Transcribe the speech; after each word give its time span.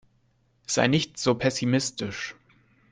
Sei 0.65 0.87
nicht 0.87 1.19
so 1.19 1.35
pessimistisch. 1.35 2.33